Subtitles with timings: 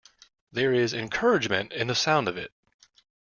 [0.51, 2.51] There is encouragement in the sound of it.